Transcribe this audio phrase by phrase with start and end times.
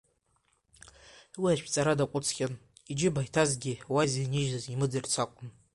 [1.41, 2.53] Уи ашәҵара даҟәыҵхьан,
[2.91, 5.49] иџьыба иҭазгьы уа изынижьыз имыӡырц акәын.